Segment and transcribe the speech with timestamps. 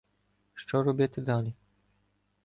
[0.53, 1.53] Що робити далі?